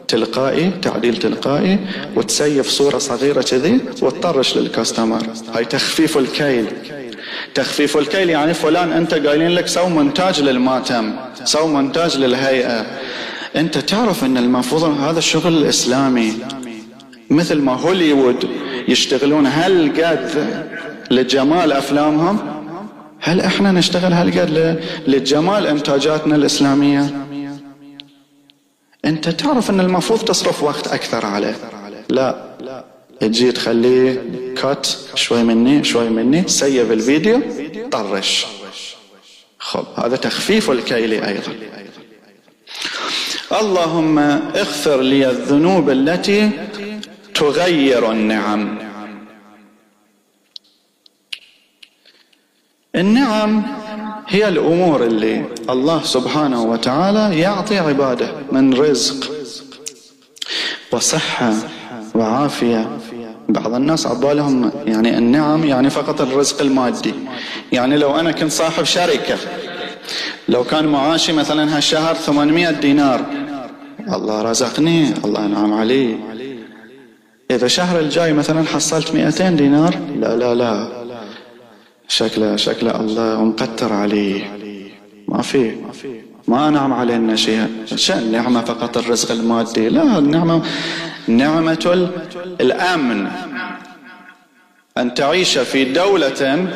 تلقائي 0.08 0.72
تعديل 0.82 1.18
تلقائي 1.18 1.80
وت 2.16 2.34
save 2.34 2.70
صورة 2.70 2.98
صغيرة 2.98 3.42
كذي 3.42 3.80
وتطرش 4.02 4.58
لل 4.58 4.71
customer 4.71 5.22
هاي 5.56 5.66
تخفيف 5.66 6.18
الكيل. 6.18 6.68
تخفيف 7.56 7.98
الكيل 7.98 8.30
يعني 8.30 8.54
فلان 8.54 8.92
أنت 8.92 9.14
قايلين 9.14 9.50
لك 9.50 9.68
سو 9.68 9.90
مونتاج 9.90 10.42
للماتم 10.42 11.16
سو 11.44 11.68
مونتاج 11.68 12.18
للهيئة. 12.18 12.86
أنت 13.56 13.78
تعرف 13.78 14.24
أن 14.24 14.38
المفروض 14.38 14.84
هذا 14.84 15.20
الشغل 15.20 15.58
الإسلامي 15.58 16.34
مثل 17.30 17.62
ما 17.62 17.74
هوليوود 17.74 18.50
يشتغلون 18.88 19.46
هالقد 19.46 20.66
لجمال 21.12 21.72
أفلامهم؟ 21.72 22.40
هل 23.22 23.42
إحنا 23.42 23.72
نشتغل 23.72 24.14
هالقد 24.14 24.80
لجمال 25.08 25.68
إنتاجاتنا 25.68 26.36
الإسلامية؟ 26.36 27.28
أنت 29.06 29.30
تعرف 29.30 29.70
أن 29.70 29.80
المفروض 29.80 30.20
تصرف 30.20 30.64
وقت 30.64 30.88
أكثر 30.88 31.26
عليه. 31.26 31.56
لا. 32.10 32.47
تجي 33.20 33.52
تخليه 33.52 34.24
كات 34.58 34.88
شوي 35.16 35.44
مني 35.44 35.84
شوي 35.84 36.10
مني 36.10 36.48
سيب 36.48 36.92
الفيديو 36.92 37.42
طرش. 37.92 38.46
خب 39.60 39.86
هذا 39.96 40.16
تخفيف 40.16 40.72
الكيل 40.72 41.24
أيضا. 41.24 41.54
اللهم 43.62 44.20
اغفر 44.20 45.02
لي 45.02 45.30
الذنوب 45.30 45.90
التي 45.90 46.52
تغير 47.34 48.12
النعم. 48.12 48.80
النعم 52.96 53.64
هي 54.28 54.48
الأمور 54.48 55.04
اللي 55.04 55.46
الله 55.70 56.04
سبحانه 56.04 56.64
وتعالى 56.64 57.40
يعطي 57.40 57.78
عباده 57.78 58.36
من 58.52 58.74
رزق 58.74 59.32
وصحة 60.92 61.54
وعافية. 62.16 62.98
بعض 63.50 63.74
الناس 63.74 64.08
عبالهم 64.08 64.72
يعني 64.86 65.18
النعم 65.18 65.64
يعني 65.64 65.90
فقط 65.90 66.22
الرزق 66.22 66.62
المادي. 66.62 67.14
يعني 67.72 67.98
لو 67.98 68.20
أنا 68.20 68.32
كنت 68.32 68.52
صاحب 68.52 68.84
شركة 68.84 69.36
لو 70.50 70.64
كان 70.64 70.88
معاشي 70.88 71.34
مثلا 71.34 71.78
هالشهر 71.78 72.16
800 72.16 72.72
دينار 72.72 73.26
الله 74.14 74.42
رزقني 74.42 75.14
الله 75.26 75.46
انعم 75.46 75.74
علي. 75.74 76.18
إذا 77.52 77.68
شهر 77.68 78.00
الجاي 78.00 78.34
مثلا 78.34 78.66
حصلت 78.66 79.16
200 79.16 79.50
دينار 79.50 79.96
لا 80.20 80.36
لا 80.36 80.56
لا. 80.56 80.88
شكله 82.08 82.56
شكله 82.56 83.00
الله 83.00 83.44
مقتر 83.44 83.94
عليه 83.94 84.58
ما 85.28 85.42
في 85.42 85.76
ما 86.48 86.68
انعم 86.68 86.94
علينا 86.94 87.36
شيء 87.36 87.68
شأن 87.96 88.32
نعمة 88.32 88.62
فقط 88.62 88.98
الرزق 88.98 89.32
المادي. 89.32 89.90
لا 89.90 90.18
النعمة 90.18 90.62
نعمة 91.28 92.10
الأمن. 92.62 93.28
أن 94.98 95.14
تعيش 95.14 95.58
في 95.58 95.86
دولة 95.86 96.68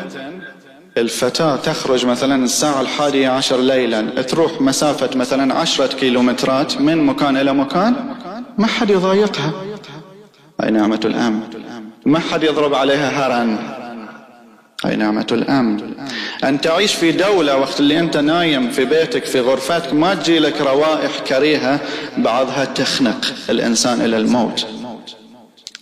الفتاة 0.97 1.55
تخرج 1.55 2.05
مثلا 2.05 2.43
الساعة 2.43 2.81
الحادية 2.81 3.29
عشر 3.29 3.57
ليلا 3.61 4.21
تروح 4.21 4.61
مسافة 4.61 5.17
مثلا 5.17 5.53
عشرة 5.53 5.87
كيلومترات 5.87 6.81
من 6.81 6.97
مكان 6.97 7.37
إلى 7.37 7.53
مكان 7.53 7.95
ما 8.57 8.67
حد 8.67 8.89
يضايقها. 8.89 9.53
هاي 10.61 10.71
نعمة 10.71 10.99
الأمن؟ 11.05 11.41
ما 12.05 12.19
حد 12.19 12.43
يضرب 12.43 12.73
عليها 12.73 13.09
هرن. 13.09 13.57
هاي 14.85 14.95
نعمة 14.95 15.27
الأمن؟ 15.31 15.93
أن 16.43 16.61
تعيش 16.61 16.93
في 16.93 17.11
دولة 17.11 17.57
وقت 17.57 17.79
اللي 17.79 17.99
أنت 17.99 18.17
نايم 18.17 18.71
في 18.71 18.85
بيتك 18.85 19.25
في 19.25 19.39
غرفتك 19.39 19.93
ما 19.93 20.15
تجي 20.15 20.39
لك 20.39 20.61
روائح 20.61 21.19
كريهة 21.19 21.79
بعضها 22.17 22.65
تخنق 22.65 23.33
الإنسان 23.49 24.01
إلى 24.01 24.17
الموت. 24.17 24.67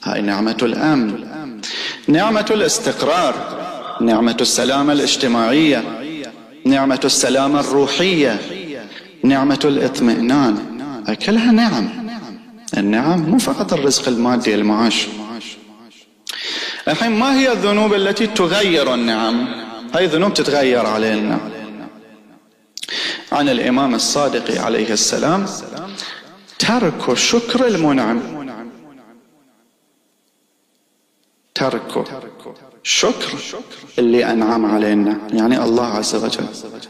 هاي 0.03 0.21
نعمة 0.21 0.57
الأمن. 0.61 1.25
نعمة 2.07 2.45
الاستقرار. 2.51 3.59
نعمة 4.01 4.37
السلامة 4.41 4.93
الاجتماعية. 4.93 5.83
نعمة 6.65 6.99
السلامة 7.05 7.59
الروحية. 7.59 8.39
نعمة 9.23 9.59
الاطمئنان. 9.65 10.57
كلها 11.25 11.51
نعم. 11.51 11.89
النعم 12.77 13.19
مو 13.19 13.37
فقط 13.37 13.73
الرزق 13.73 14.07
المادي 14.07 14.55
المعاش. 14.55 15.07
الحين 16.87 17.11
ما 17.11 17.39
هي 17.39 17.51
الذنوب 17.51 17.93
التي 17.93 18.27
تغير 18.27 18.93
النعم؟ 18.93 19.68
هاي 19.95 20.05
ذنوب 20.05 20.33
تتغير 20.33 20.85
علينا. 20.85 21.39
عن 23.31 23.49
الإمام 23.49 23.95
الصادق 23.95 24.61
عليه 24.61 24.93
السلام 24.93 25.45
ترك 26.59 27.13
شكر 27.13 27.67
المنعم. 27.67 28.19
ترك 31.55 32.03
شكر 32.83 33.37
اللي 33.99 34.31
أنعم 34.31 34.65
علينا 34.65 35.17
يعني 35.33 35.63
الله 35.63 35.85
عز 35.85 36.15
وجل. 36.15 36.45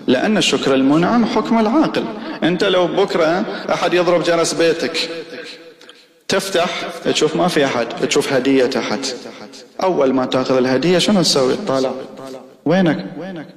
لأن 0.08 0.38
الشكر 0.38 0.74
المنعم 0.74 1.26
حكم 1.26 1.60
العاقل. 1.60 2.06
أنت 2.44 2.64
لو 2.64 2.88
بكرة 2.88 3.46
أحد 3.74 3.94
يضرب 3.94 4.24
جرس 4.24 4.54
بيتك 4.54 5.10
تفتح 6.28 6.70
تشوف 7.06 7.36
ما 7.36 7.48
في 7.48 7.66
أحد 7.66 7.88
تشوف 8.08 8.34
هدية 8.34 8.70
أحد. 8.78 9.00
أول 9.84 10.14
ما 10.14 10.26
تأخذ 10.26 10.58
الهدية 10.58 10.98
شنو 10.98 11.22
تسوي؟ 11.22 11.56
طالع. 11.56 11.92
وينك؟ 12.70 13.06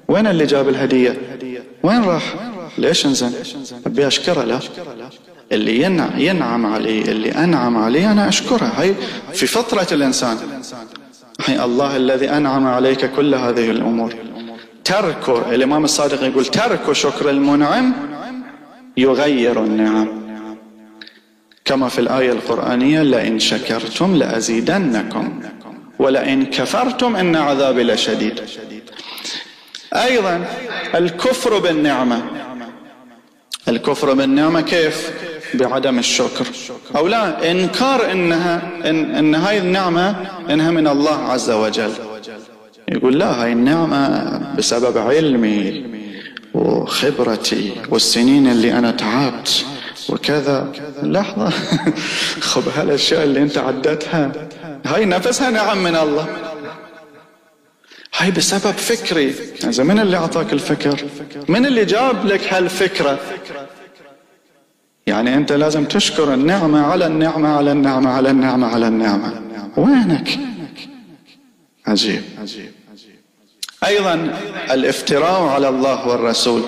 وين 0.09 0.27
اللي 0.27 0.47
جاب 0.47 0.69
الهدية؟ 0.69 1.17
وين 1.83 2.05
راح؟ 2.05 2.35
ليش 2.79 3.07
انزين؟ 3.07 3.33
ابي 3.87 4.07
أشكره 4.07 4.45
لا 4.45 4.59
اللي 5.53 5.83
ينعم 6.17 6.67
علي 6.67 7.03
اللي 7.03 7.31
أنعم 7.31 7.77
علي 7.77 8.07
أنا 8.13 8.29
أشكره. 8.29 8.65
هاي 8.65 8.95
في 9.33 9.47
فطرة 9.47 9.87
الإنسان. 9.93 10.37
هي 11.45 11.65
الله 11.65 11.97
الذي 11.97 12.31
أنعم 12.31 12.67
عليك 12.67 13.11
كل 13.15 13.35
هذه 13.35 13.71
الأمور. 13.71 14.15
ترك 14.85 15.29
الإمام 15.29 15.85
الصادق 15.85 16.23
يقول 16.23 16.47
ترك 16.47 16.93
شكر 16.93 17.31
المنعم 17.31 17.93
يغير 18.97 19.65
النعم. 19.65 20.09
كما 21.65 21.89
في 21.89 21.99
الآية 21.99 22.33
القرآنية 22.33 23.03
لئن 23.03 23.39
شكرتم 23.39 24.17
لأزيدنكم 24.17 25.41
ولئن 25.99 26.45
كفرتم 26.47 27.17
إن 27.17 27.37
عذابي 27.37 27.83
لشديد. 27.83 28.41
أيضا. 29.93 30.45
الكفر 30.95 31.59
بالنعمة. 31.59 32.23
الكفر 33.69 34.13
بالنعمة 34.13 34.61
كيف؟ 34.61 35.13
بعدم 35.55 35.99
الشكر. 35.99 36.47
أو 36.97 37.09
لا 37.09 37.51
إنكار 37.51 38.13
إنها 38.13 38.63
إن, 38.85 39.15
إن 39.15 39.35
هاي 39.35 39.59
النعمة 39.59 40.17
إنها 40.51 40.71
من 40.71 40.89
الله 40.89 41.19
عز 41.33 41.51
وجل. 41.51 41.93
يقول 42.89 43.19
لا 43.19 43.43
هاي 43.43 43.53
النعمة 43.53 44.39
بسبب 44.59 44.99
علمي 44.99 45.85
وخبرتي 46.55 47.73
والسنين 47.89 48.47
اللي 48.47 48.79
أنا 48.79 48.91
تعبت 48.91 49.65
وكذا. 50.09 50.73
لحظة. 51.03 51.51
خب 52.51 52.63
هالأشياء 52.77 53.25
اللي 53.25 53.43
أنت 53.43 53.59
عدتها 53.59 54.33
هاي 54.87 55.05
نفسها 55.05 55.51
نعم 55.51 55.83
من 55.83 55.97
الله. 55.97 56.52
هاي 58.17 58.31
بسبب 58.31 58.73
فكري. 58.73 59.35
إذا 59.65 59.85
من 59.85 59.99
اللي 59.99 60.17
أعطاك 60.17 60.53
الفكر؟ 60.53 61.05
من 61.49 61.67
اللي 61.67 61.85
جاب 61.85 62.27
لك 62.27 62.53
هالفكرة؟ 62.53 63.21
يعني 65.07 65.35
أنت 65.35 65.53
لازم 65.53 65.85
تشكر 65.85 66.35
النعمة 66.35 66.87
على 66.87 67.07
النعمة 67.07 67.49
على 67.49 67.73
النعمة 67.73 68.11
على 68.11 68.31
النعمة 68.31 68.67
على 68.67 68.89
النعمة. 68.89 69.43
وينك؟ 69.77 70.39
عجيب. 71.87 72.23
أيضا 73.87 74.39
الافتراء 74.71 75.43
على 75.43 75.69
الله 75.69 76.09
والرسول. 76.09 76.63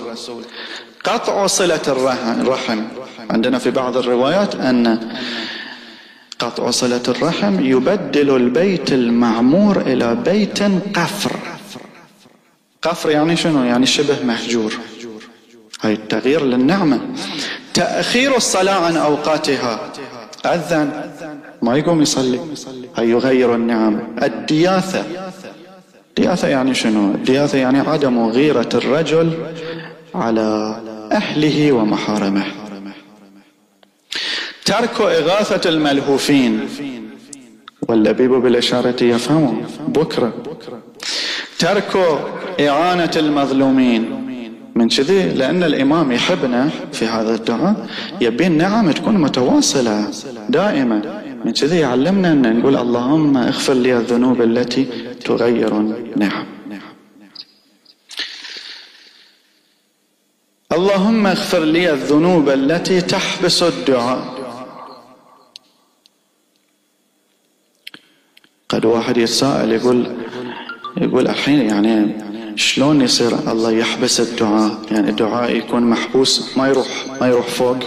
قطع 1.05 1.47
صلة 1.47 1.83
الرحم. 1.89 2.83
عندنا 3.31 3.59
في 3.59 3.71
بعض 3.71 3.97
الروايات 3.97 4.55
أن 4.55 5.09
قطع 6.45 6.71
صلة 6.71 7.03
الرحم 7.09 7.65
يبدل 7.65 8.37
البيت 8.37 8.93
المعمور 8.93 9.81
إلى 9.81 10.15
بيت 10.15 10.63
قفر. 10.97 11.37
قفر 12.83 13.11
يعني 13.11 13.37
شنو؟ 13.37 13.65
يعني 13.65 13.87
شبه 13.87 14.17
مهجور. 14.25 14.75
هاي 15.83 15.93
التغيير 15.93 16.45
للنعمة. 16.45 17.01
تأخير 17.75 18.37
الصلاة 18.37 18.87
عن 18.87 18.97
أوقاتها. 18.97 19.93
أذن. 20.47 21.11
ما 21.63 21.77
يقوم 21.77 22.03
يصلي. 22.03 22.41
هاي 22.97 23.11
يغير 23.11 23.55
النعم. 23.55 24.01
الدياثة. 24.23 25.05
الدياثة 26.09 26.49
يعني 26.49 26.75
شنو؟ 26.75 27.11
الدياثة 27.11 27.59
يعني 27.59 27.81
عدم 27.81 28.27
غيرة 28.29 28.69
الرجل 28.75 29.33
على 30.15 30.81
أهله 31.13 31.73
ومحارمه. 31.73 32.45
ترك 34.65 35.01
إغاثة 35.01 35.71
الملهوفين. 35.71 36.61
واللبيب 37.89 38.31
بالإشارة 38.31 39.05
يفهم 39.05 39.67
بكرة. 39.89 40.33
ترك 41.59 41.97
إعانة 42.61 43.11
المظلومين. 43.17 44.21
من 44.75 44.89
كذي؟ 44.89 45.29
لأن 45.29 45.63
الإمام 45.63 46.13
يحبنا 46.13 46.71
في 46.93 47.07
هذا 47.07 47.35
الدعاء. 47.35 47.89
يبين 48.21 48.59
نعم 48.59 48.91
تكون 48.91 49.15
متواصلة. 49.19 50.11
دائمة 50.49 51.23
من 51.45 51.53
كذي 51.53 51.79
يعلمنا 51.79 52.33
أن 52.33 52.59
نقول 52.59 52.77
اللهم 52.77 53.37
اغفر 53.37 53.73
لي 53.75 53.97
الذنوب 53.97 54.43
التي 54.43 54.87
تغير 55.25 55.77
النعم. 55.77 56.47
اللهم 60.73 61.27
اغفر 61.27 61.65
لي 61.65 61.93
الذنوب 61.93 62.49
التي 62.49 63.01
تحبس 63.01 63.63
الدعاء. 63.63 64.34
قد 68.75 68.85
واحد 68.85 69.17
يتساءل 69.17 69.73
يقول 69.73 70.07
يقول 70.97 71.29
الحين 71.29 71.61
يعني 71.61 72.17
شلون 72.57 73.01
يصير 73.01 73.53
الله 73.53 73.71
يحبس 73.71 74.21
الدعاء؟ 74.21 74.79
يعني 74.91 75.11
الدعاء 75.11 75.57
يكون 75.57 75.83
محبوس 75.83 76.57
ما 76.57 76.69
يروح 76.69 76.87
ما 77.21 77.27
يروح 77.29 77.47
فوق. 77.47 77.79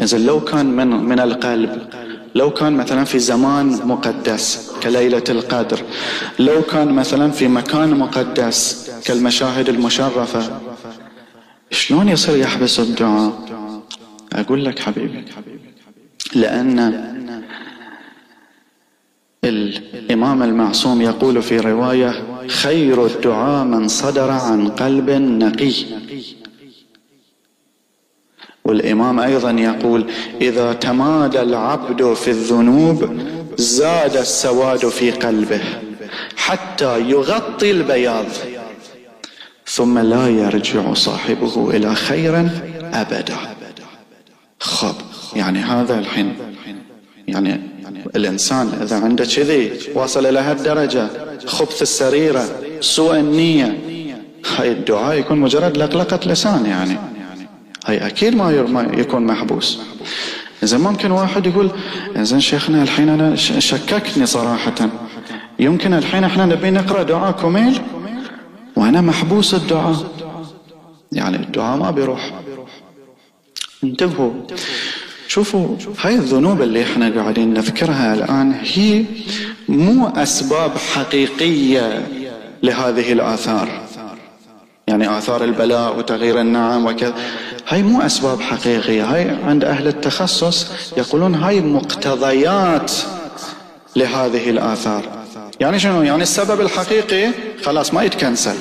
إذا 0.00 0.18
لو 0.18 0.40
كان 0.40 0.66
من 0.66 0.86
من 0.86 1.20
القلب 1.20 1.88
لو 2.34 2.50
كان 2.50 2.72
مثلا 2.76 3.04
في 3.04 3.18
زمان 3.18 3.66
مقدس 3.84 4.72
كليلة 4.82 5.24
القدر 5.28 5.80
لو 6.38 6.62
كان 6.62 6.92
مثلا 6.92 7.30
في 7.30 7.48
مكان 7.48 7.98
مقدس 7.98 8.90
كالمشاهد 9.04 9.68
المشرفة 9.68 10.60
شلون 11.70 12.08
يصير 12.08 12.36
يحبس 12.36 12.80
الدعاء؟ 12.80 13.32
أقول 14.32 14.64
لك 14.64 14.78
حبيبي 14.78 15.24
لأن 16.34 16.78
الإمام 19.44 20.42
المعصوم 20.42 21.02
يقول 21.02 21.42
في 21.42 21.56
رواية 21.58 22.24
خير 22.48 23.06
الدعاء 23.06 23.64
من 23.64 23.88
صدر 23.88 24.30
عن 24.30 24.68
قلب 24.68 25.10
نقي. 25.10 25.72
والإمام 28.64 29.20
أيضا 29.20 29.50
يقول 29.50 30.04
إذا 30.40 30.72
تمادى 30.72 31.42
العبد 31.42 32.12
في 32.12 32.30
الذنوب 32.30 33.20
زاد 33.56 34.16
السواد 34.16 34.88
في 34.88 35.10
قلبه 35.10 35.60
حتى 36.36 37.00
يغطي 37.00 37.70
البياض. 37.70 38.26
ثم 39.66 39.98
لا 39.98 40.28
يرجع 40.28 40.94
صاحبه 40.94 41.70
إلى 41.70 41.94
خير 41.94 42.48
أبدا. 42.92 43.36
خب 44.60 44.94
يعني 45.36 45.58
هذا 45.58 45.98
الحين 45.98 46.36
يعني 47.28 47.60
الإنسان 48.16 48.78
إذا 48.82 48.96
عنده 48.96 49.24
كذي 49.24 49.72
واصل 49.94 50.26
إلى 50.26 50.38
هالدرجة 50.38 51.08
خبث 51.46 51.82
السريرة 51.82 52.44
سوء 52.80 53.16
النية 53.16 53.78
هاي 54.56 54.72
الدعاء 54.72 55.18
يكون 55.18 55.38
مجرد 55.38 55.76
لقلقة 55.76 56.20
لسان 56.26 56.66
يعني. 56.66 56.98
هاي 57.86 58.06
أكيد 58.06 58.36
ما 58.36 58.82
يكون 58.98 59.26
محبوس. 59.26 59.80
إذا 60.62 60.78
ممكن 60.78 61.10
واحد 61.10 61.46
يقول 61.46 61.70
إذا 62.16 62.38
شيخنا 62.38 62.82
الحين 62.82 63.08
أنا 63.08 63.36
شككني 63.36 64.26
صراحة. 64.26 64.88
يمكن 65.58 65.94
الحين 65.94 66.24
إحنا 66.24 66.46
نبي 66.46 66.70
نقرأ 66.70 67.02
دعاء 67.02 67.32
كميل 67.32 67.80
وأنا 68.76 69.00
محبوس 69.00 69.54
الدعاء. 69.54 69.96
يعني 71.12 71.36
الدعاء 71.36 71.76
ما 71.76 71.90
بيروح. 71.90 72.32
انتبهوا. 73.84 74.32
شوفوا 75.28 75.76
هاي 76.00 76.14
الذنوب 76.14 76.62
اللي 76.62 76.82
إحنا 76.82 77.22
قاعدين 77.22 77.54
نذكرها 77.54 78.14
الآن 78.14 78.54
هي 78.62 79.04
مو 79.68 80.08
أسباب 80.08 80.78
حقيقية 80.94 82.08
لهذه 82.62 83.12
الآثار. 83.12 83.68
يعني 84.86 85.18
آثار 85.18 85.44
البلاء 85.44 85.98
وتغيير 85.98 86.40
النعم 86.40 86.86
وكذا. 86.86 87.14
هاي 87.68 87.82
مو 87.82 88.00
أسباب 88.00 88.40
حقيقية. 88.40 89.14
هاي 89.14 89.30
عند 89.44 89.64
أهل 89.64 89.88
التخصص 89.88 90.66
يقولون 90.96 91.34
هاي 91.34 91.60
مقتضيات 91.60 92.92
لهذه 93.96 94.50
الآثار. 94.50 95.02
يعني 95.60 95.78
شنو؟ 95.78 96.02
يعني 96.02 96.22
السبب 96.22 96.60
الحقيقي 96.60 97.30
خلاص 97.64 97.94
ما 97.94 98.02
يتكنسل. 98.02 98.56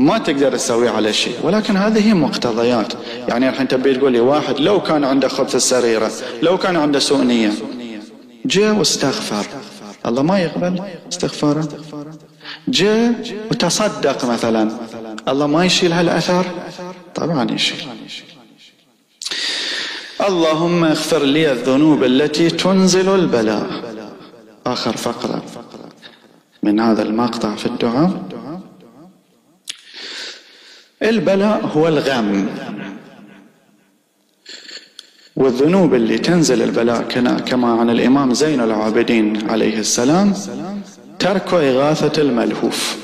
ما 0.00 0.18
تقدر 0.18 0.56
تسوي 0.56 0.88
على 0.88 1.12
شيء. 1.12 1.34
ولكن 1.42 1.76
هذه 1.76 2.12
مقتضيات. 2.12 2.92
يعني 3.28 3.48
الحين 3.48 3.68
تبي 3.68 3.94
تقول 3.94 4.12
لي 4.12 4.20
واحد 4.20 4.60
لو 4.60 4.82
كان 4.82 5.04
عنده 5.04 5.28
خبث 5.28 5.54
السريرة 5.54 6.10
لو 6.42 6.58
كان 6.58 6.76
عنده 6.76 6.98
سوء 6.98 7.22
نية 7.22 7.52
جاء 8.46 8.74
واستغفر. 8.74 9.46
الله 10.06 10.22
ما 10.22 10.38
يقبل 10.38 10.82
استغفاره؟ 11.12 11.68
جاء 12.68 13.14
وتصدق 13.50 14.24
مثلا. 14.24 14.70
الله 15.28 15.46
ما 15.46 15.64
يشيل 15.64 15.92
هالأثر؟ 15.92 16.44
طبعا 17.14 17.50
يشيل. 17.50 17.88
اللهم 20.28 20.84
اغفر 20.84 21.22
لي 21.22 21.52
الذنوب 21.52 22.04
التي 22.04 22.50
تنزل 22.50 23.08
البلاء. 23.14 23.66
آخر 24.66 24.96
فقرة 24.96 25.42
من 26.62 26.80
هذا 26.80 27.02
المقطع 27.02 27.54
في 27.54 27.66
الدعاء. 27.66 28.39
البلاء 31.02 31.66
هو 31.66 31.88
الغم. 31.88 32.46
والذنوب 35.36 35.94
اللي 35.94 36.18
تنزل 36.18 36.62
البلاء 36.62 37.02
كما 37.46 37.72
عن 37.72 37.90
الإمام 37.90 38.34
زين 38.34 38.60
العابدين 38.60 39.50
عليه 39.50 39.78
السلام 39.78 40.34
ترك 41.18 41.54
إغاثة 41.54 42.22
الملهوف 42.22 42.96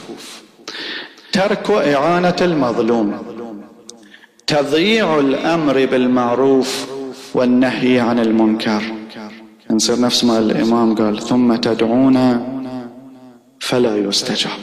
ترك 1.33 1.71
إعانة 1.71 2.37
المظلوم 2.41 3.23
تضييع 4.47 5.19
الأمر 5.19 5.87
بالمعروف 5.87 6.87
والنهي 7.35 8.01
عن 8.01 8.19
المنكر. 8.19 8.83
نصير 9.71 10.01
نفس 10.01 10.25
ما 10.25 10.39
الإمام 10.39 10.95
قال 10.95 11.23
ثم 11.23 11.55
تدعون 11.55 12.17
فلا 13.61 13.97
يستجاب. 13.97 14.61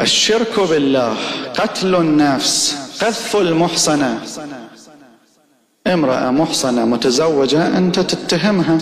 الشرك 0.00 0.60
بالله 0.60 1.16
قتل 1.58 1.94
النفس 1.94 2.76
قذف 3.00 3.36
المحصنة. 3.36 4.20
امرأة 5.86 6.30
محصنة 6.30 6.84
متزوجة 6.84 7.78
أنت 7.78 8.00
تتهمها 8.00 8.78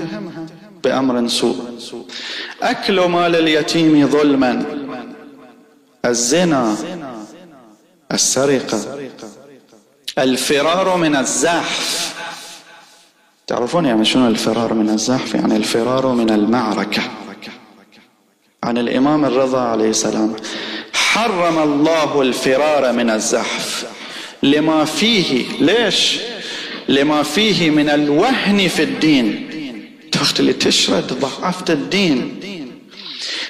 بأمر 0.85 1.29
سوء. 1.29 1.57
أكل 2.63 3.01
مال 3.01 3.37
اليتيم 3.37 4.09
ظلما. 4.09 4.65
الزنا 6.05 6.77
السرقة. 8.13 8.81
الفرار 10.19 10.97
من 10.97 11.17
الزحف. 11.17 12.15
تعرفون 13.47 13.85
يعني 13.87 14.05
شنو 14.05 14.29
الفرار 14.29 14.75
من 14.75 14.91
الزحف؟ 14.91 15.35
يعني 15.35 15.57
الفرار 15.57 16.07
من 16.07 16.31
المعركة. 16.31 17.03
عن 18.65 18.79
الإمام 18.79 19.25
الرضا 19.25 19.61
عليه 19.61 19.91
السلام 19.91 20.37
حرم 21.17 21.59
الله 21.59 22.23
الفرار 22.23 22.93
من 22.93 23.11
الزحف. 23.11 23.87
لما 24.43 24.85
فيه 24.85 25.45
ليش؟ 25.61 26.19
لما 26.89 27.23
فيه 27.23 27.71
من 27.71 27.91
الوهن 27.91 28.69
في 28.69 28.83
الدين. 28.83 29.51
تخت 30.13 30.41
اللي 30.41 30.53
تشرد 30.53 31.13
ضعفت 31.13 31.71
الدين. 31.71 32.41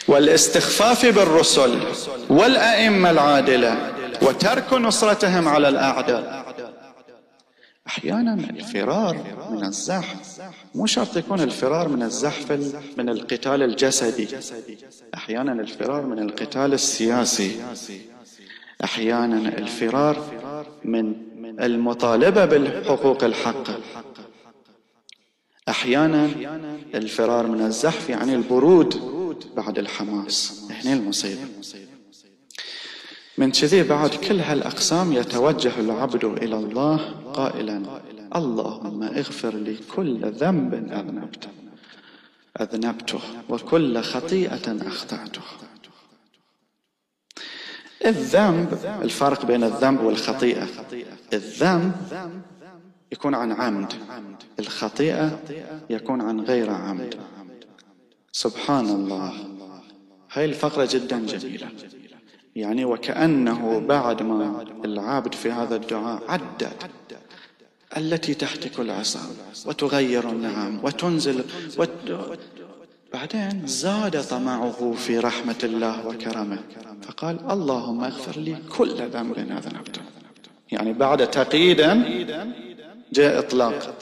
والاستخفاف 0.09 1.07
بالرسل 1.07 1.79
والأئمة 2.29 3.11
العادلة 3.11 3.92
وترك 4.22 4.72
نصرتهم 4.72 5.48
على 5.48 5.68
الأعداء. 5.68 6.45
أحيانا 7.87 8.35
الفرار 8.35 9.16
من 9.51 9.64
الزحف. 9.64 10.40
مو 10.75 10.87
شرط 10.87 11.16
يكون 11.16 11.40
الفرار 11.40 11.88
من 11.88 12.03
الزحف 12.03 12.53
من 12.99 13.09
القتال 13.09 13.62
الجسدي. 13.62 14.29
أحيانا 15.14 15.53
الفرار 15.53 16.07
من 16.07 16.18
القتال 16.18 16.72
السياسي. 16.72 17.62
أحيانا 18.85 19.49
الفرار 19.49 20.16
من 20.85 21.14
المطالبة 21.61 22.44
بالحقوق 22.44 23.25
الحق 23.25 23.70
أحيانا 25.68 26.31
الفرار 26.94 27.46
من 27.46 27.61
الزحف 27.61 28.09
يعني 28.09 28.35
البرود 28.35 29.01
بعد 29.57 29.79
الحماس. 29.79 30.62
هنا 30.70 30.92
المصيبة. 30.92 31.40
من 33.38 33.53
كذي 33.53 33.83
بعد 33.83 34.11
كل 34.11 34.40
هالأقسام 34.40 35.12
يتوجه 35.12 35.81
العبد 35.81 36.25
إلى 36.25 36.57
الله 36.57 36.96
قائلا 37.35 37.83
اللهم 38.37 39.03
اغفر 39.03 39.55
لي 39.55 39.77
كل 39.96 40.31
ذنب 40.31 40.75
أذنبته 40.75 41.49
أذنبته 42.61 43.20
وكل 43.49 44.03
خطيئة 44.03 44.87
أخطأته. 44.87 45.42
الذنب 48.07 48.79
الفرق 49.03 49.46
بين 49.46 49.64
الذنب 49.64 50.01
والخطيئة 50.01 50.66
الذنب 51.33 51.92
يكون 53.12 53.35
عن 53.35 53.53
عمد 53.53 53.92
الخطيئة 54.59 55.40
يكون 55.90 56.20
عن 56.20 56.40
غير 56.40 56.70
عمد. 56.70 57.14
سبحان 58.33 58.87
الله. 58.87 59.33
هاي 60.33 60.44
الفقرة 60.44 60.88
جدا 60.90 61.27
جميلة. 61.27 61.68
يعني 62.57 62.85
وكأنه 62.85 63.81
بعد 63.88 64.23
ما 64.23 64.64
العابد 64.85 65.35
في 65.35 65.53
هذا 65.53 65.77
الدعاء 65.77 66.23
عدد 66.29 66.73
التي 67.97 68.35
تحتك 68.35 68.81
العصا 68.81 69.21
وتغير 69.66 70.31
النعم 70.31 70.81
وتنزل 70.83 71.45
وت... 71.79 71.90
بعدين 73.12 73.62
زاد 73.66 74.23
طمعه 74.23 74.92
في 74.92 75.19
رحمة 75.19 75.61
الله 75.64 76.07
وكرمه. 76.07 76.59
فقال 77.03 77.37
اللهم 77.51 78.05
اغفر 78.05 78.40
لي 78.40 78.57
كل 78.79 78.90
ذنب 78.90 79.38
أذنبته 79.38 80.01
يعني 80.73 80.92
بعد 80.92 81.31
تقييدا 81.31 81.92
جاء 83.12 83.38
إطلاق. 83.38 83.95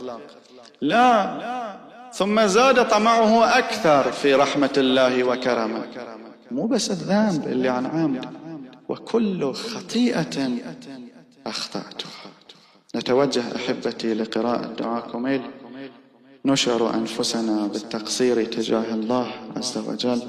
لا. 0.81 1.75
ثم 2.13 2.47
زاد 2.47 2.89
طمعه 2.89 3.59
أكثر 3.59 4.13
في 4.13 4.35
رحمة 4.35 4.73
الله 4.77 5.25
وكرمه. 5.25 5.85
مو 6.51 6.67
بس 6.67 6.91
الذنب 6.91 7.47
اللي 7.47 7.69
عن 7.69 7.87
عمد 7.87 8.44
وكل 8.89 9.53
خطيئة 9.53 10.51
أخطأتها. 11.47 12.31
نتوجه 12.97 13.57
أحبتي 13.57 14.15
لقراءة 14.15 14.67
دعاء 14.67 15.09
كميل 15.13 15.43
نشعر 16.45 16.95
أنفسنا 16.95 17.67
بالتقصير 17.67 18.45
تجاه 18.45 18.95
الله 18.95 19.31
عز 19.57 19.79
وجل. 19.79 20.23